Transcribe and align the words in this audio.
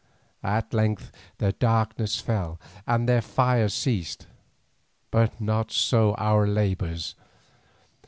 At 0.43 0.73
length 0.73 1.11
the 1.37 1.51
darkness 1.51 2.19
fell 2.19 2.59
and 2.87 3.07
their 3.07 3.21
fire 3.21 3.69
ceased, 3.69 4.25
but 5.11 5.39
not 5.39 5.71
so 5.71 6.15
our 6.15 6.47
labours. 6.47 7.13